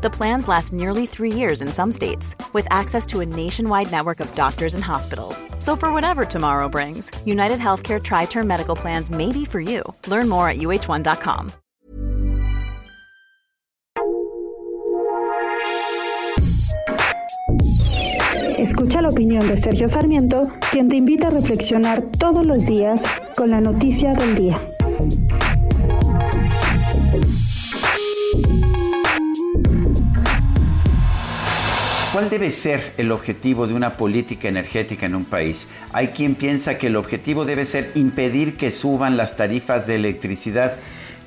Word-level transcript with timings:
The 0.00 0.10
plans 0.10 0.46
last 0.46 0.72
nearly 0.72 1.06
three 1.06 1.32
years 1.32 1.60
in 1.60 1.68
some 1.68 1.90
states, 1.90 2.36
with 2.52 2.68
access 2.70 3.04
to 3.06 3.18
a 3.18 3.26
nationwide 3.26 3.90
network 3.90 4.20
of 4.20 4.32
doctors 4.36 4.74
and 4.74 4.84
hospitals. 4.84 5.44
So, 5.58 5.74
for 5.74 5.92
whatever 5.92 6.24
tomorrow 6.24 6.68
brings, 6.68 7.10
United 7.26 7.58
Healthcare 7.58 8.00
Tri 8.00 8.26
Term 8.26 8.46
Medical 8.46 8.76
Plans 8.76 9.10
may 9.10 9.32
be 9.32 9.44
for 9.44 9.60
you. 9.60 9.82
Learn 10.06 10.28
more 10.28 10.48
at 10.48 10.58
uh1.com. 10.58 11.50
Escucha 18.56 19.02
la 19.02 19.08
opinión 19.08 19.48
de 19.48 19.56
Sergio 19.56 19.88
Sarmiento, 19.88 20.50
quien 20.70 20.88
te 20.88 20.96
invita 20.96 21.28
a 21.28 21.30
reflexionar 21.30 22.10
todos 22.18 22.46
los 22.46 22.66
días 22.66 23.02
con 23.36 23.50
la 23.50 23.60
noticia 23.60 24.12
del 24.14 24.34
día. 24.36 24.77
¿Cuál 32.18 32.30
debe 32.30 32.50
ser 32.50 32.94
el 32.96 33.12
objetivo 33.12 33.68
de 33.68 33.74
una 33.74 33.92
política 33.92 34.48
energética 34.48 35.06
en 35.06 35.14
un 35.14 35.24
país? 35.24 35.68
Hay 35.92 36.08
quien 36.08 36.34
piensa 36.34 36.76
que 36.76 36.88
el 36.88 36.96
objetivo 36.96 37.44
debe 37.44 37.64
ser 37.64 37.92
impedir 37.94 38.56
que 38.56 38.72
suban 38.72 39.16
las 39.16 39.36
tarifas 39.36 39.86
de 39.86 39.94
electricidad. 39.94 40.78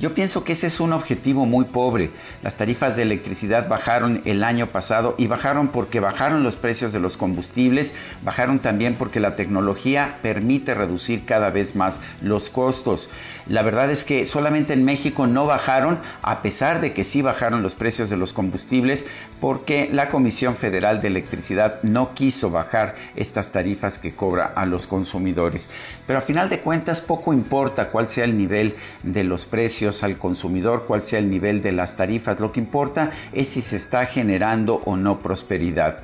Yo 0.00 0.14
pienso 0.14 0.44
que 0.44 0.52
ese 0.52 0.66
es 0.66 0.80
un 0.80 0.94
objetivo 0.94 1.44
muy 1.44 1.66
pobre. 1.66 2.10
Las 2.42 2.56
tarifas 2.56 2.96
de 2.96 3.02
electricidad 3.02 3.68
bajaron 3.68 4.22
el 4.24 4.42
año 4.44 4.68
pasado 4.68 5.14
y 5.18 5.26
bajaron 5.26 5.68
porque 5.68 6.00
bajaron 6.00 6.42
los 6.42 6.56
precios 6.56 6.94
de 6.94 7.00
los 7.00 7.18
combustibles, 7.18 7.92
bajaron 8.22 8.60
también 8.60 8.94
porque 8.94 9.20
la 9.20 9.36
tecnología 9.36 10.16
permite 10.22 10.72
reducir 10.72 11.26
cada 11.26 11.50
vez 11.50 11.76
más 11.76 12.00
los 12.22 12.48
costos. 12.48 13.10
La 13.46 13.60
verdad 13.60 13.90
es 13.90 14.04
que 14.04 14.24
solamente 14.24 14.72
en 14.72 14.86
México 14.86 15.26
no 15.26 15.44
bajaron, 15.44 16.00
a 16.22 16.40
pesar 16.40 16.80
de 16.80 16.94
que 16.94 17.04
sí 17.04 17.20
bajaron 17.20 17.62
los 17.62 17.74
precios 17.74 18.08
de 18.08 18.16
los 18.16 18.32
combustibles, 18.32 19.04
porque 19.38 19.90
la 19.92 20.08
Comisión 20.08 20.56
Federal 20.56 21.02
de 21.02 21.08
Electricidad 21.08 21.82
no 21.82 22.14
quiso 22.14 22.50
bajar 22.50 22.94
estas 23.16 23.52
tarifas 23.52 23.98
que 23.98 24.14
cobra 24.14 24.46
a 24.46 24.64
los 24.64 24.86
consumidores. 24.86 25.68
Pero 26.06 26.20
a 26.20 26.22
final 26.22 26.48
de 26.48 26.60
cuentas 26.60 27.02
poco 27.02 27.34
importa 27.34 27.90
cuál 27.90 28.08
sea 28.08 28.24
el 28.24 28.38
nivel 28.38 28.76
de 29.02 29.24
los 29.24 29.44
precios 29.44 29.89
al 30.02 30.18
consumidor, 30.18 30.84
cuál 30.86 31.02
sea 31.02 31.18
el 31.18 31.30
nivel 31.30 31.62
de 31.62 31.72
las 31.72 31.96
tarifas. 31.96 32.40
Lo 32.40 32.52
que 32.52 32.60
importa 32.60 33.10
es 33.32 33.48
si 33.50 33.62
se 33.62 33.76
está 33.76 34.06
generando 34.06 34.80
o 34.84 34.96
no 34.96 35.20
prosperidad. 35.20 35.98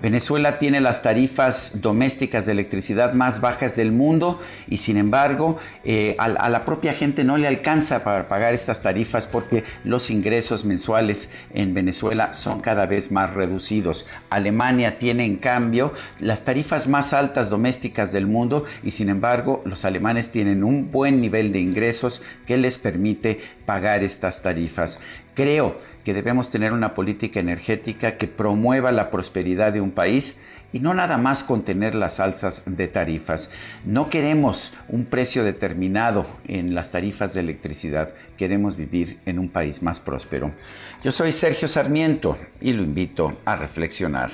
Venezuela 0.00 0.58
tiene 0.58 0.80
las 0.80 1.02
tarifas 1.02 1.72
domésticas 1.74 2.46
de 2.46 2.52
electricidad 2.52 3.14
más 3.14 3.40
bajas 3.40 3.74
del 3.74 3.90
mundo 3.90 4.40
y 4.68 4.76
sin 4.76 4.96
embargo 4.96 5.58
eh, 5.84 6.14
a, 6.18 6.26
a, 6.26 6.48
la 6.48 6.64
propia 6.64 6.94
gente 6.94 7.24
no 7.24 7.36
le 7.36 7.48
alcanza 7.48 8.04
para 8.04 8.28
pagar 8.28 8.54
estas 8.54 8.82
tarifas 8.82 9.26
porque 9.26 9.64
los 9.82 10.10
ingresos 10.10 10.64
mensuales 10.64 11.30
en 11.52 11.74
Venezuela 11.74 12.32
son 12.32 12.60
cada 12.60 12.86
vez 12.86 13.10
más 13.10 13.34
reducidos. 13.34 14.06
Alemania 14.30 14.98
tiene 14.98 15.24
en 15.24 15.36
cambio 15.36 15.92
las 16.20 16.44
tarifas 16.44 16.86
más 16.86 17.12
altas 17.12 17.50
domésticas 17.50 18.12
del 18.12 18.28
mundo 18.28 18.66
y 18.84 18.92
sin 18.92 19.08
embargo 19.08 19.62
los 19.64 19.84
alemanes 19.84 20.30
tienen 20.30 20.62
un 20.62 20.92
buen 20.92 21.20
nivel 21.20 21.52
de 21.52 21.58
ingresos 21.58 22.22
que 22.46 22.56
les 22.56 22.78
permite 22.78 23.40
pagar 23.66 24.04
estas 24.04 24.42
tarifas. 24.42 25.00
Creo 25.38 25.78
que 26.02 26.14
debemos 26.14 26.50
tener 26.50 26.72
una 26.72 26.96
política 26.96 27.38
energética 27.38 28.18
que 28.18 28.26
promueva 28.26 28.90
la 28.90 29.08
prosperidad 29.08 29.72
de 29.72 29.80
un 29.80 29.92
país 29.92 30.36
y 30.72 30.80
no 30.80 30.94
nada 30.94 31.16
más 31.16 31.44
contener 31.44 31.94
las 31.94 32.18
alzas 32.18 32.64
de 32.66 32.88
tarifas. 32.88 33.48
No 33.84 34.10
queremos 34.10 34.74
un 34.88 35.04
precio 35.04 35.44
determinado 35.44 36.26
en 36.48 36.74
las 36.74 36.90
tarifas 36.90 37.34
de 37.34 37.40
electricidad, 37.42 38.14
queremos 38.36 38.74
vivir 38.74 39.20
en 39.26 39.38
un 39.38 39.48
país 39.48 39.80
más 39.80 40.00
próspero. 40.00 40.50
Yo 41.04 41.12
soy 41.12 41.30
Sergio 41.30 41.68
Sarmiento 41.68 42.36
y 42.60 42.72
lo 42.72 42.82
invito 42.82 43.38
a 43.44 43.54
reflexionar. 43.54 44.32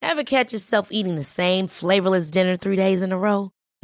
Ever 0.00 0.24
catch 0.24 0.54
yourself 0.54 0.88
eating 0.90 1.16
the 1.16 1.22
same 1.22 1.68
flavorless 1.68 2.30
dinner 2.30 2.56
three 2.56 2.76
days 2.76 3.02
in 3.02 3.12
a 3.12 3.18
row? 3.18 3.50